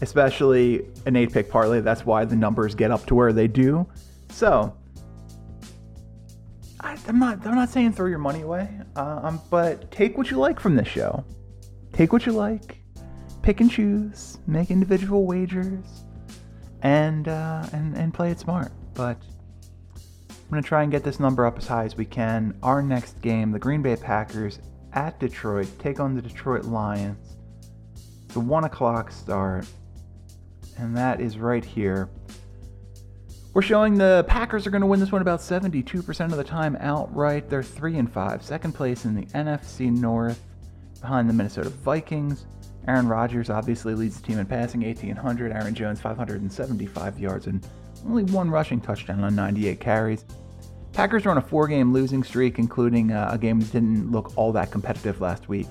especially 0.00 0.86
an 1.06 1.16
eight 1.16 1.32
pick 1.32 1.50
parlay. 1.50 1.80
That's 1.80 2.04
why 2.04 2.24
the 2.24 2.36
numbers 2.36 2.74
get 2.74 2.90
up 2.90 3.06
to 3.06 3.14
where 3.14 3.32
they 3.32 3.46
do. 3.46 3.86
So. 4.30 4.74
I, 6.82 6.96
am 7.08 7.18
not. 7.18 7.46
I'm 7.46 7.54
not 7.54 7.68
saying 7.68 7.92
throw 7.92 8.06
your 8.06 8.18
money 8.18 8.40
away, 8.40 8.68
uh, 8.96 9.20
um, 9.22 9.40
but 9.50 9.90
take 9.90 10.16
what 10.16 10.30
you 10.30 10.38
like 10.38 10.58
from 10.58 10.76
this 10.76 10.88
show. 10.88 11.24
Take 11.92 12.10
what 12.12 12.24
you 12.24 12.32
like, 12.32 12.80
pick 13.42 13.60
and 13.60 13.70
choose, 13.70 14.38
make 14.46 14.70
individual 14.70 15.26
wagers, 15.26 16.04
and 16.82 17.28
uh, 17.28 17.66
and 17.74 17.96
and 17.96 18.14
play 18.14 18.30
it 18.30 18.40
smart. 18.40 18.72
But 18.94 19.18
I'm 20.50 20.50
gonna 20.50 20.62
try 20.62 20.82
and 20.82 20.90
get 20.90 21.04
this 21.04 21.20
number 21.20 21.44
up 21.44 21.58
as 21.58 21.66
high 21.66 21.84
as 21.84 21.96
we 21.96 22.04
can. 22.04 22.56
Our 22.62 22.82
next 22.82 23.20
game, 23.20 23.50
the 23.50 23.58
Green 23.58 23.82
Bay 23.82 23.96
Packers 23.96 24.58
at 24.94 25.20
Detroit, 25.20 25.68
take 25.78 26.00
on 26.00 26.14
the 26.14 26.22
Detroit 26.22 26.64
Lions. 26.64 27.36
The 28.28 28.40
one 28.40 28.64
o'clock 28.64 29.12
start, 29.12 29.66
and 30.78 30.96
that 30.96 31.20
is 31.20 31.38
right 31.38 31.64
here. 31.64 32.08
We're 33.52 33.62
showing 33.62 33.98
the 33.98 34.24
Packers 34.28 34.66
are 34.66 34.70
going 34.70 34.80
to 34.80 34.86
win 34.86 35.00
this 35.00 35.10
one 35.10 35.22
about 35.22 35.40
72% 35.40 36.20
of 36.30 36.36
the 36.36 36.44
time 36.44 36.76
outright. 36.80 37.50
They're 37.50 37.64
3 37.64 37.98
and 37.98 38.12
5, 38.12 38.44
second 38.44 38.72
place 38.72 39.04
in 39.04 39.14
the 39.14 39.26
NFC 39.26 39.90
North 39.90 40.40
behind 41.00 41.28
the 41.28 41.34
Minnesota 41.34 41.68
Vikings. 41.68 42.46
Aaron 42.86 43.08
Rodgers 43.08 43.50
obviously 43.50 43.94
leads 43.94 44.20
the 44.20 44.26
team 44.26 44.38
in 44.38 44.46
passing, 44.46 44.82
1,800. 44.82 45.52
Aaron 45.52 45.74
Jones, 45.74 46.00
575 46.00 47.18
yards 47.18 47.46
and 47.46 47.66
only 48.06 48.24
one 48.24 48.50
rushing 48.50 48.80
touchdown 48.80 49.24
on 49.24 49.34
98 49.34 49.80
carries. 49.80 50.24
Packers 50.92 51.26
are 51.26 51.30
on 51.30 51.38
a 51.38 51.42
four 51.42 51.66
game 51.68 51.92
losing 51.92 52.22
streak, 52.22 52.58
including 52.58 53.12
uh, 53.12 53.30
a 53.32 53.38
game 53.38 53.60
that 53.60 53.72
didn't 53.72 54.10
look 54.10 54.32
all 54.36 54.52
that 54.52 54.70
competitive 54.70 55.20
last 55.20 55.48
week 55.48 55.66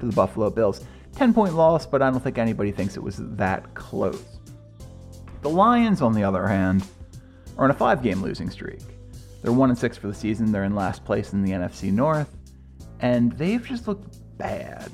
to 0.00 0.06
the 0.06 0.12
Buffalo 0.12 0.50
Bills. 0.50 0.84
10 1.14 1.32
point 1.32 1.54
loss, 1.54 1.86
but 1.86 2.02
I 2.02 2.10
don't 2.10 2.22
think 2.22 2.38
anybody 2.38 2.72
thinks 2.72 2.96
it 2.96 3.02
was 3.02 3.16
that 3.20 3.74
close. 3.74 4.33
The 5.44 5.50
Lions, 5.50 6.00
on 6.00 6.14
the 6.14 6.24
other 6.24 6.46
hand, 6.46 6.86
are 7.58 7.64
on 7.64 7.70
a 7.70 7.74
five 7.74 8.02
game 8.02 8.22
losing 8.22 8.48
streak. 8.48 8.80
They're 9.42 9.52
1 9.52 9.68
and 9.68 9.78
6 9.78 9.98
for 9.98 10.06
the 10.06 10.14
season, 10.14 10.50
they're 10.50 10.64
in 10.64 10.74
last 10.74 11.04
place 11.04 11.34
in 11.34 11.42
the 11.42 11.52
NFC 11.52 11.92
North, 11.92 12.34
and 13.00 13.30
they've 13.32 13.62
just 13.62 13.86
looked 13.86 14.16
bad 14.38 14.90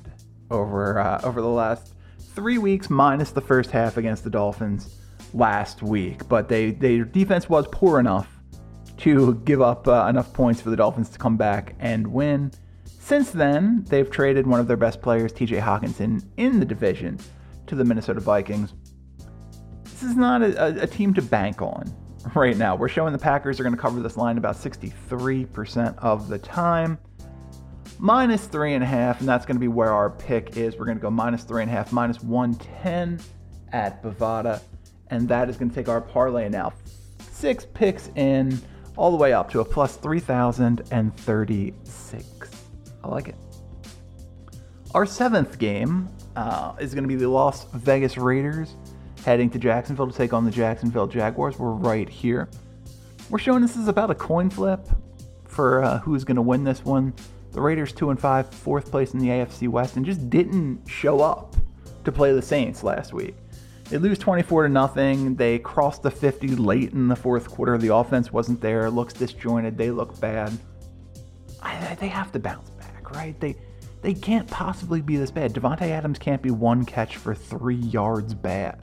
over 0.50 0.98
uh, 0.98 1.20
over 1.22 1.40
the 1.40 1.46
last 1.46 1.94
three 2.34 2.58
weeks, 2.58 2.90
minus 2.90 3.30
the 3.30 3.40
first 3.40 3.70
half 3.70 3.96
against 3.96 4.24
the 4.24 4.30
Dolphins 4.30 4.96
last 5.34 5.84
week. 5.84 6.28
But 6.28 6.48
they 6.48 6.72
their 6.72 7.04
defense 7.04 7.48
was 7.48 7.68
poor 7.70 8.00
enough 8.00 8.28
to 8.96 9.36
give 9.44 9.62
up 9.62 9.86
uh, 9.86 10.06
enough 10.08 10.32
points 10.32 10.60
for 10.60 10.70
the 10.70 10.76
Dolphins 10.76 11.10
to 11.10 11.18
come 11.20 11.36
back 11.36 11.76
and 11.78 12.08
win. 12.08 12.50
Since 12.98 13.30
then, 13.30 13.84
they've 13.88 14.10
traded 14.10 14.48
one 14.48 14.58
of 14.58 14.66
their 14.66 14.76
best 14.76 15.00
players, 15.00 15.32
TJ 15.32 15.62
Hockenson, 15.62 16.24
in 16.38 16.58
the 16.58 16.66
division 16.66 17.20
to 17.68 17.76
the 17.76 17.84
Minnesota 17.84 18.18
Vikings. 18.18 18.74
This 20.00 20.10
is 20.10 20.16
not 20.16 20.42
a, 20.42 20.82
a 20.82 20.86
team 20.86 21.12
to 21.14 21.20
bank 21.20 21.60
on 21.60 21.92
right 22.34 22.56
now. 22.56 22.74
We're 22.74 22.88
showing 22.88 23.12
the 23.12 23.18
Packers 23.18 23.60
are 23.60 23.62
going 23.62 23.74
to 23.74 23.80
cover 23.80 24.00
this 24.00 24.16
line 24.16 24.38
about 24.38 24.56
63% 24.56 25.98
of 25.98 26.28
the 26.28 26.38
time 26.38 26.96
minus 27.98 28.46
three 28.46 28.72
and 28.72 28.82
a 28.82 28.86
half, 28.86 29.20
and 29.20 29.28
that's 29.28 29.44
going 29.44 29.56
to 29.56 29.60
be 29.60 29.68
where 29.68 29.92
our 29.92 30.08
pick 30.08 30.56
is. 30.56 30.78
We're 30.78 30.86
going 30.86 30.96
to 30.96 31.02
go 31.02 31.10
minus 31.10 31.44
three 31.44 31.60
and 31.60 31.70
a 31.70 31.74
half, 31.74 31.92
minus 31.92 32.22
110 32.22 33.20
at 33.72 34.02
Bovada, 34.02 34.62
and 35.08 35.28
that 35.28 35.50
is 35.50 35.58
going 35.58 35.68
to 35.68 35.74
take 35.74 35.90
our 35.90 36.00
parlay 36.00 36.48
now 36.48 36.72
six 37.30 37.66
picks 37.66 38.08
in 38.16 38.58
all 38.96 39.10
the 39.10 39.18
way 39.18 39.34
up 39.34 39.50
to 39.50 39.60
a 39.60 39.64
plus 39.64 39.96
3,036. 39.96 42.50
I 43.02 43.08
like 43.08 43.28
it. 43.28 43.34
Our 44.94 45.04
seventh 45.04 45.58
game 45.58 46.08
uh, 46.36 46.72
is 46.80 46.94
going 46.94 47.04
to 47.04 47.08
be 47.08 47.16
the 47.16 47.28
Las 47.28 47.66
Vegas 47.74 48.16
Raiders 48.16 48.76
heading 49.24 49.50
to 49.50 49.58
Jacksonville 49.58 50.08
to 50.08 50.16
take 50.16 50.32
on 50.32 50.44
the 50.44 50.50
Jacksonville 50.50 51.06
Jaguars. 51.06 51.58
We're 51.58 51.70
right 51.70 52.08
here. 52.08 52.48
We're 53.28 53.38
showing 53.38 53.62
this 53.62 53.76
is 53.76 53.88
about 53.88 54.10
a 54.10 54.14
coin 54.14 54.50
flip 54.50 54.80
for 55.46 55.82
uh, 55.82 55.98
who's 55.98 56.24
going 56.24 56.36
to 56.36 56.42
win 56.42 56.64
this 56.64 56.84
one. 56.84 57.12
The 57.52 57.60
Raiders 57.60 57.92
2 57.92 58.10
and 58.10 58.20
5, 58.20 58.54
fourth 58.54 58.90
place 58.90 59.12
in 59.12 59.20
the 59.20 59.28
AFC 59.28 59.68
West, 59.68 59.96
and 59.96 60.06
just 60.06 60.30
didn't 60.30 60.86
show 60.88 61.20
up 61.20 61.56
to 62.04 62.12
play 62.12 62.32
the 62.32 62.42
Saints 62.42 62.82
last 62.82 63.12
week. 63.12 63.34
They 63.88 63.98
lose 63.98 64.18
24 64.18 64.64
to 64.64 64.68
nothing. 64.68 65.34
They 65.34 65.58
crossed 65.58 66.02
the 66.02 66.10
50 66.12 66.54
late 66.56 66.92
in 66.92 67.08
the 67.08 67.16
fourth 67.16 67.50
quarter. 67.50 67.76
The 67.76 67.92
offense 67.94 68.32
wasn't 68.32 68.60
there. 68.60 68.88
Looks 68.88 69.12
disjointed. 69.14 69.76
They 69.76 69.90
look 69.90 70.18
bad. 70.20 70.56
I, 71.60 71.96
they 71.96 72.06
have 72.06 72.30
to 72.32 72.38
bounce 72.38 72.70
back, 72.70 73.10
right? 73.10 73.38
They 73.40 73.56
they 74.00 74.14
can't 74.14 74.48
possibly 74.48 75.02
be 75.02 75.16
this 75.16 75.30
bad. 75.30 75.52
Davante 75.52 75.82
Adams 75.82 76.18
can't 76.18 76.40
be 76.40 76.50
one 76.50 76.86
catch 76.86 77.16
for 77.16 77.34
three 77.34 77.74
yards 77.74 78.32
bad 78.32 78.80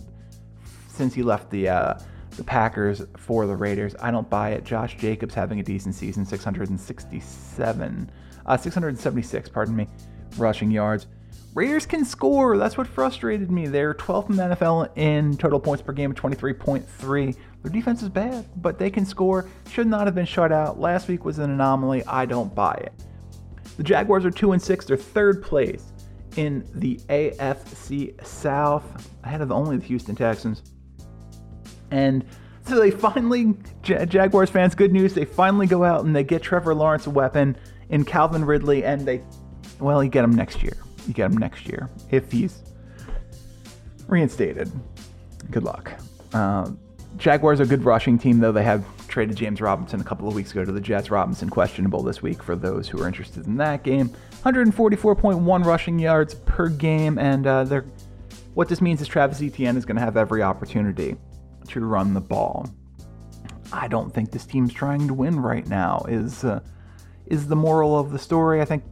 since 0.98 1.14
he 1.14 1.24
left 1.24 1.50
the 1.50 1.70
uh, 1.70 2.00
the 2.32 2.44
Packers 2.44 3.04
for 3.18 3.46
the 3.48 3.56
Raiders. 3.56 3.96
I 4.00 4.12
don't 4.12 4.30
buy 4.30 4.52
it. 4.52 4.64
Josh 4.64 4.98
Jacobs 4.98 5.34
having 5.34 5.60
a 5.60 5.64
decent 5.64 5.96
season, 5.96 6.26
667, 6.26 8.12
uh, 8.46 8.58
676, 8.58 9.50
pardon 9.50 9.76
me, 9.76 9.88
rushing 10.38 10.72
yards. 10.72 11.08
Raiders 11.56 11.88
can 11.88 12.06
score. 12.06 12.58
That's 12.58 12.78
what 12.78 12.86
frustrated 12.86 13.50
me. 13.50 13.66
They're 13.66 13.96
12th 13.96 14.30
in 14.30 14.36
the 14.36 14.44
NFL 14.56 14.96
in 14.96 15.36
total 15.38 15.60
points 15.60 15.82
per 15.82 15.92
game, 15.92 16.14
23.3. 16.14 17.36
Their 17.64 17.72
defense 17.72 18.04
is 18.04 18.10
bad, 18.10 18.46
but 18.58 18.78
they 18.78 18.92
can 18.92 19.06
score. 19.06 19.50
Should 19.72 19.88
not 19.88 20.06
have 20.06 20.14
been 20.14 20.26
shut 20.26 20.52
out. 20.52 20.80
Last 20.80 21.08
week 21.08 21.26
was 21.26 21.40
an 21.40 21.50
anomaly. 21.50 22.04
I 22.06 22.28
don't 22.28 22.54
buy 22.54 22.74
it. 22.74 22.94
The 23.78 23.84
Jaguars 23.84 24.24
are 24.26 24.32
2 24.32 24.52
and 24.52 24.62
6. 24.62 24.86
They're 24.86 24.98
third 24.98 25.42
place 25.42 25.92
in 26.36 26.64
the 26.76 26.98
AFC 27.10 28.24
South, 28.26 29.12
ahead 29.24 29.42
of 29.42 29.52
only 29.52 29.78
the 29.78 29.86
Houston 29.86 30.16
Texans. 30.16 30.62
And 31.92 32.26
so 32.66 32.80
they 32.80 32.92
finally, 32.92 33.56
Jaguars 33.82 34.50
fans, 34.50 34.76
good 34.76 34.92
news, 34.92 35.14
they 35.14 35.26
finally 35.26 35.68
go 35.68 35.84
out 35.84 36.04
and 36.04 36.16
they 36.16 36.24
get 36.24 36.42
Trevor 36.42 36.76
Lawrence 36.76 37.08
a 37.08 37.10
weapon 37.10 37.58
in 37.90 38.04
Calvin 38.04 38.44
Ridley, 38.44 38.84
and 38.84 39.06
they, 39.06 39.22
well, 39.80 40.04
you 40.04 40.10
get 40.10 40.24
him 40.24 40.36
next 40.36 40.62
year. 40.62 40.76
You 41.08 41.14
get 41.14 41.32
him 41.32 41.38
next 41.38 41.66
year 41.66 41.90
if 42.12 42.30
he's 42.32 42.62
reinstated. 44.08 44.70
Good 45.50 45.64
luck. 45.64 45.94
Uh, 46.34 46.72
Jaguars 47.16 47.62
are 47.62 47.64
a 47.64 47.68
good 47.68 47.86
rushing 47.86 48.18
team, 48.18 48.40
though. 48.40 48.52
They 48.52 48.64
have 48.64 48.86
traded 49.08 49.38
James 49.38 49.62
Robinson 49.62 50.02
a 50.02 50.04
couple 50.04 50.28
of 50.28 50.36
weeks 50.36 50.52
ago 50.52 50.66
to 50.66 50.72
the 50.72 50.82
Jets. 50.82 51.10
Robinson 51.10 51.50
questionable 51.50 52.04
this 52.04 52.22
week 52.22 52.44
for 52.44 52.56
those 52.56 52.90
who 52.90 53.02
are 53.02 53.08
interested 53.08 53.48
in 53.48 53.56
that 53.58 53.84
game. 53.84 54.10
144.1 54.44 55.66
rushing 55.66 55.98
yards 55.98 56.36
per 56.36 56.68
game, 56.68 57.18
and 57.18 57.48
uh, 57.48 57.82
what 58.54 58.68
this 58.68 58.82
means 58.82 59.02
is 59.02 59.08
Travis 59.08 59.42
Etienne 59.42 59.78
is 59.78 59.86
going 59.86 59.96
to 59.96 60.02
have 60.02 60.18
every 60.18 60.44
opportunity 60.44 61.16
to 61.68 61.86
run 61.86 62.14
the 62.14 62.22
ball. 62.22 62.70
I 63.72 63.88
don't 63.88 64.14
think 64.14 64.32
this 64.32 64.46
team's 64.46 64.74
trying 64.74 65.08
to 65.08 65.14
win 65.14 65.40
right 65.40 65.68
now. 65.68 66.06
Is 66.08 66.44
uh, 66.44 66.62
is 67.26 67.48
the 67.48 67.56
moral 67.56 68.00
of 68.00 68.12
the 68.12 68.20
story? 68.20 68.62
I 68.62 68.66
think 68.66 68.84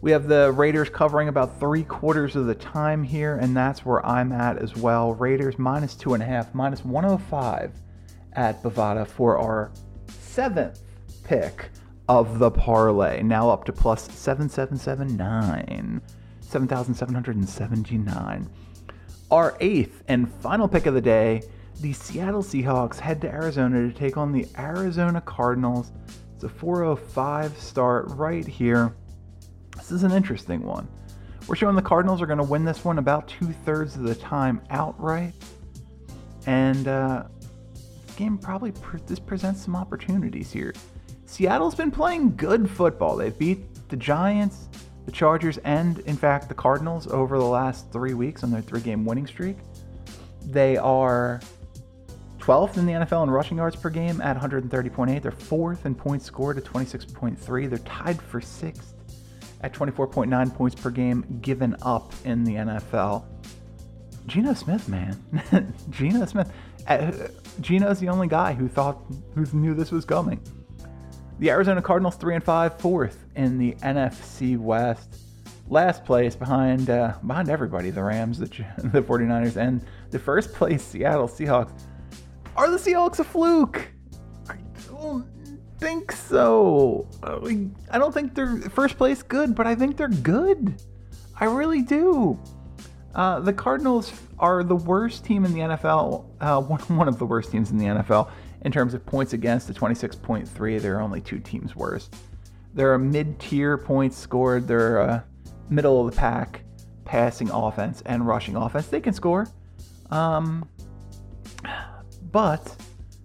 we 0.00 0.10
have 0.10 0.28
the 0.28 0.52
Raiders 0.52 0.88
covering 0.88 1.28
about 1.28 1.60
three 1.60 1.84
quarters 1.84 2.34
of 2.34 2.46
the 2.46 2.54
time 2.54 3.02
here, 3.02 3.36
and 3.36 3.56
that's 3.56 3.84
where 3.84 4.04
I'm 4.04 4.32
at 4.32 4.58
as 4.58 4.76
well. 4.76 5.14
Raiders 5.14 5.58
minus 5.58 5.94
two 5.94 6.14
and 6.14 6.22
a 6.22 6.26
half, 6.26 6.54
minus 6.54 6.84
105 6.84 7.72
at 8.32 8.62
Bovada 8.62 9.06
for 9.06 9.38
our 9.38 9.70
seventh 10.08 10.80
pick 11.22 11.68
of 12.08 12.38
the 12.38 12.50
parlay. 12.50 13.22
Now 13.22 13.50
up 13.50 13.64
to 13.64 13.72
plus 13.72 14.10
7779, 14.10 16.00
7,779. 16.40 18.50
Our 19.30 19.56
eighth 19.60 20.02
and 20.08 20.32
final 20.40 20.66
pick 20.66 20.86
of 20.86 20.94
the 20.94 21.00
day 21.00 21.42
the 21.80 21.92
Seattle 21.94 22.42
Seahawks 22.42 22.98
head 22.98 23.22
to 23.22 23.28
Arizona 23.28 23.88
to 23.88 23.92
take 23.92 24.18
on 24.18 24.32
the 24.32 24.46
Arizona 24.58 25.20
Cardinals. 25.22 25.92
It's 26.34 26.44
a 26.44 26.48
405 26.48 27.56
start 27.56 28.06
right 28.10 28.46
here. 28.46 28.94
This 29.76 29.90
is 29.90 30.02
an 30.02 30.12
interesting 30.12 30.62
one. 30.62 30.86
We're 31.46 31.56
showing 31.56 31.76
the 31.76 31.82
Cardinals 31.82 32.20
are 32.20 32.26
going 32.26 32.38
to 32.38 32.44
win 32.44 32.66
this 32.66 32.84
one 32.84 32.98
about 32.98 33.28
two 33.28 33.46
thirds 33.64 33.96
of 33.96 34.02
the 34.02 34.14
time 34.14 34.60
outright. 34.68 35.32
And 36.46 36.86
uh, 36.86 37.24
this 37.72 38.14
game 38.14 38.36
probably 38.36 38.72
pre- 38.72 39.00
this 39.06 39.18
presents 39.18 39.64
some 39.64 39.74
opportunities 39.74 40.52
here. 40.52 40.74
Seattle's 41.24 41.74
been 41.74 41.90
playing 41.90 42.36
good 42.36 42.70
football. 42.70 43.16
They've 43.16 43.36
beat 43.36 43.88
the 43.88 43.96
Giants, 43.96 44.68
the 45.06 45.12
Chargers, 45.12 45.56
and 45.58 46.00
in 46.00 46.16
fact 46.16 46.48
the 46.48 46.54
Cardinals 46.54 47.06
over 47.06 47.38
the 47.38 47.44
last 47.44 47.90
three 47.90 48.14
weeks 48.14 48.44
on 48.44 48.50
their 48.50 48.60
three 48.60 48.80
game 48.80 49.06
winning 49.06 49.26
streak. 49.26 49.56
They 50.44 50.76
are 50.76 51.40
12th 52.50 52.78
in 52.78 52.86
the 52.86 52.92
NFL 52.94 53.22
in 53.22 53.30
rushing 53.30 53.58
yards 53.58 53.76
per 53.76 53.88
game 53.88 54.20
at 54.20 54.36
130.8. 54.36 55.22
They're 55.22 55.30
fourth 55.30 55.86
in 55.86 55.94
points 55.94 56.24
scored 56.24 56.58
at 56.58 56.64
26.3. 56.64 57.70
They're 57.70 57.78
tied 57.78 58.20
for 58.20 58.40
sixth 58.40 58.92
at 59.60 59.72
24.9 59.72 60.54
points 60.56 60.74
per 60.74 60.90
game 60.90 61.24
given 61.42 61.76
up 61.82 62.12
in 62.24 62.42
the 62.42 62.56
NFL. 62.56 63.22
Geno 64.26 64.52
Smith, 64.54 64.88
man. 64.88 65.16
Geno 65.90 66.26
Smith. 66.26 66.52
Uh, 66.88 67.12
Geno's 67.60 68.00
the 68.00 68.08
only 68.08 68.26
guy 68.26 68.52
who 68.52 68.66
thought, 68.66 69.00
who 69.36 69.46
knew 69.52 69.72
this 69.72 69.92
was 69.92 70.04
coming. 70.04 70.42
The 71.38 71.50
Arizona 71.50 71.80
Cardinals, 71.80 72.16
3 72.16 72.34
and 72.34 72.42
5, 72.42 72.80
fourth 72.80 73.26
in 73.36 73.58
the 73.58 73.74
NFC 73.74 74.58
West. 74.58 75.18
Last 75.68 76.04
place 76.04 76.34
behind 76.34 76.90
uh, 76.90 77.14
behind 77.24 77.48
everybody, 77.48 77.90
the 77.90 78.02
Rams, 78.02 78.40
the, 78.40 78.46
the 78.78 79.02
49ers, 79.02 79.56
and 79.56 79.86
the 80.10 80.18
first 80.18 80.52
place 80.52 80.82
Seattle 80.82 81.28
Seahawks. 81.28 81.70
Are 82.56 82.70
the 82.70 82.76
Seahawks 82.76 83.18
a 83.18 83.24
fluke? 83.24 83.88
I 84.48 84.56
don't 84.88 85.26
think 85.78 86.12
so. 86.12 87.08
I 87.22 87.98
don't 87.98 88.12
think 88.12 88.34
they're 88.34 88.58
first 88.70 88.96
place 88.96 89.22
good, 89.22 89.54
but 89.54 89.66
I 89.66 89.74
think 89.74 89.96
they're 89.96 90.08
good. 90.08 90.82
I 91.38 91.46
really 91.46 91.82
do. 91.82 92.38
Uh, 93.14 93.40
the 93.40 93.52
Cardinals 93.52 94.12
are 94.38 94.62
the 94.62 94.76
worst 94.76 95.24
team 95.24 95.44
in 95.44 95.52
the 95.52 95.60
NFL, 95.60 96.26
uh, 96.40 96.60
one, 96.60 96.80
one 96.96 97.08
of 97.08 97.18
the 97.18 97.26
worst 97.26 97.50
teams 97.50 97.70
in 97.70 97.78
the 97.78 97.86
NFL 97.86 98.30
in 98.62 98.72
terms 98.72 98.94
of 98.94 99.04
points 99.06 99.32
against 99.32 99.66
the 99.66 99.74
26.3. 99.74 100.80
There 100.80 100.96
are 100.96 101.00
only 101.00 101.20
two 101.20 101.38
teams 101.38 101.74
worse. 101.74 102.10
They're 102.74 102.94
a 102.94 102.98
mid 102.98 103.38
tier 103.40 103.76
points 103.76 104.16
scored. 104.16 104.68
They're 104.68 104.98
a 104.98 105.24
middle 105.70 106.06
of 106.06 106.14
the 106.14 106.16
pack 106.18 106.62
passing 107.04 107.50
offense 107.50 108.02
and 108.06 108.26
rushing 108.26 108.54
offense. 108.54 108.86
They 108.86 109.00
can 109.00 109.12
score. 109.12 109.48
Um, 110.10 110.68
but 112.32 112.76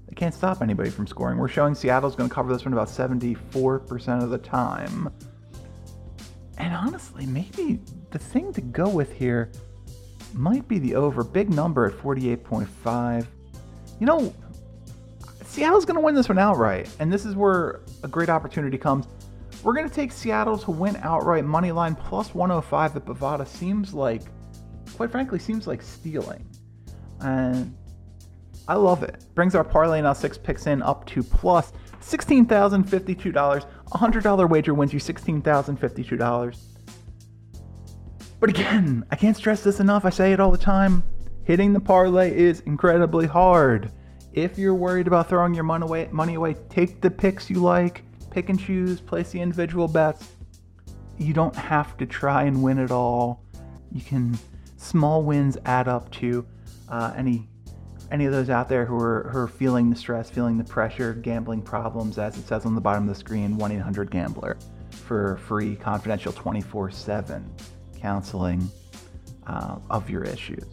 they 0.08 0.16
can't 0.16 0.34
stop 0.34 0.62
anybody 0.62 0.90
from 0.90 1.08
scoring. 1.08 1.38
We're 1.38 1.48
showing 1.48 1.76
Seattle's 1.76 2.16
going 2.16 2.30
to 2.30 2.34
cover 2.34 2.52
this 2.52 2.66
one 2.66 2.74
about 2.74 2.88
74% 2.88 4.24
of 4.24 4.30
the 4.30 4.38
time. 4.38 5.12
And 6.58 6.74
honestly, 6.74 7.26
maybe 7.26 7.80
the 8.12 8.20
thing 8.20 8.54
to 8.54 8.62
go 8.62 8.88
with 8.88 9.12
here 9.14 9.52
might 10.34 10.68
be 10.68 10.80
the 10.80 10.96
over. 10.96 11.24
Big 11.24 11.50
number 11.50 11.86
at 11.86 11.94
48.5. 11.94 13.28
You 14.00 14.06
know, 14.06 14.34
Seattle's 15.44 15.86
going 15.86 15.96
to 15.96 16.02
win 16.02 16.16
this 16.16 16.30
one 16.30 16.40
outright. 16.40 16.90
And 17.00 17.12
this 17.12 17.26
is 17.26 17.36
where 17.36 17.82
a 18.04 18.08
great 18.08 18.30
opportunity 18.30 18.78
comes. 18.78 19.08
We're 19.64 19.74
going 19.74 19.90
to 19.90 19.96
take 19.96 20.12
Seattle 20.12 20.58
to 20.60 20.72
win 20.72 20.96
outright 20.98 21.44
money 21.44 21.72
line 21.72 21.96
plus 21.96 22.36
105 22.36 22.96
at 22.98 23.06
Bovada 23.06 23.48
seems 23.48 23.94
like, 23.94 24.22
quite 24.96 25.12
frankly, 25.12 25.40
seems 25.40 25.66
like 25.66 25.82
stealing. 25.82 26.46
And 27.22 27.76
I 28.68 28.76
love 28.76 29.04
it. 29.04 29.26
Brings 29.36 29.54
our 29.56 29.64
parlay 29.64 30.02
now 30.02 30.14
six 30.14 30.38
picks 30.38 30.66
in 30.68 30.82
up 30.82 31.06
to 31.08 31.22
plus 31.22 31.72
$16,052. 32.02 33.66
A 33.94 33.98
$100 33.98 34.50
wager 34.50 34.74
wins 34.74 34.94
you 34.94 35.00
$16,052. 35.00 36.58
But 38.40 38.50
again, 38.50 39.06
I 39.12 39.16
can't 39.16 39.38
stress 39.38 39.64
this 39.64 39.80
enough. 39.80 40.06
I 40.06 40.10
say 40.10 40.34
it 40.34 40.40
all 40.40 40.52
the 40.52 40.58
time. 40.58 41.04
Hitting 41.44 41.74
the 41.74 41.80
parlay 41.80 42.36
is 42.36 42.62
incredibly 42.62 43.28
hard. 43.28 43.92
If 44.34 44.58
you're 44.58 44.76
worried 44.76 45.08
about 45.08 45.30
throwing 45.30 45.54
your 45.54 45.64
money 45.64 45.84
away, 45.84 46.10
money 46.12 46.34
away, 46.34 46.56
take 46.70 47.02
the 47.02 47.10
picks 47.10 47.50
you 47.50 47.60
like, 47.60 48.04
pick 48.32 48.50
and 48.50 48.60
choose, 48.60 49.00
place 49.00 49.32
the 49.32 49.40
individual 49.40 49.88
bets. 49.88 50.28
You 51.18 51.34
don't 51.34 51.56
have 51.56 51.96
to 51.98 52.06
try 52.06 52.44
and 52.44 52.62
win 52.62 52.80
it 52.80 52.92
all. 52.92 53.44
You 53.92 54.02
can 54.02 54.38
small 54.76 55.24
wins 55.24 55.58
add 55.66 55.88
up 55.88 56.12
to 56.14 56.46
uh, 56.90 57.14
any 57.16 57.48
any 58.12 58.26
of 58.26 58.32
those 58.32 58.50
out 58.50 58.70
there 58.70 58.86
who 58.86 58.96
are, 58.96 59.30
who 59.32 59.40
are 59.40 59.48
feeling 59.48 59.90
the 59.90 59.96
stress, 59.96 60.30
feeling 60.30 60.58
the 60.58 60.64
pressure, 60.64 61.14
gambling 61.14 61.62
problems, 61.62 62.18
as 62.18 62.38
it 62.38 62.48
says 62.48 62.66
on 62.66 62.76
the 62.76 62.82
bottom 62.82 63.04
of 63.04 63.10
the 63.10 63.20
screen, 63.20 63.58
1 63.58 63.72
800 63.72 64.12
Gambler 64.12 64.58
for 64.92 65.38
free, 65.38 65.76
confidential 65.76 66.32
24 66.32 66.92
7 66.92 67.52
counseling 68.00 68.70
uh, 69.48 69.78
of 69.90 70.10
your 70.10 70.24
issues. 70.24 70.66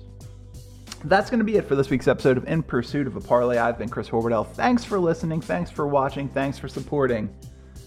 That's 1.05 1.31
going 1.31 1.38
to 1.40 1.45
be 1.45 1.57
it 1.57 1.66
for 1.66 1.75
this 1.75 1.90
week's 1.90 2.07
episode 2.07 2.37
of 2.37 2.47
In 2.47 2.62
Pursuit 2.62 3.07
of 3.07 3.16
a 3.16 3.21
Parlay. 3.21 3.59
I've 3.59 3.79
been 3.79 3.88
Chris 3.88 4.09
Horwedel. 4.09 4.47
Thanks 4.53 4.85
for 4.85 5.01
listening. 5.01 5.40
Thanks 5.40 5.71
for 5.71 5.88
watching. 5.88 6.29
Thanks 6.29 6.59
for 6.59 6.68
supporting. 6.68 7.35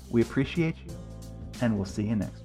We 0.10 0.22
appreciate 0.22 0.76
you, 0.86 0.96
and 1.62 1.76
we'll 1.76 1.86
see 1.86 2.04
you 2.04 2.16
next 2.16 2.45